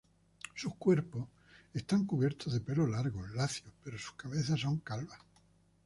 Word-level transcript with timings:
Sus 0.55 0.73
cuerpos 0.77 1.27
están 1.75 2.05
cubiertos 2.07 2.53
de 2.53 2.59
pelo 2.61 2.87
largo, 2.87 3.21
lacio 3.35 3.71
pero 3.83 3.99
sus 3.99 4.13
cabezas 4.13 4.59
son 4.59 4.79
calvas. 4.79 5.19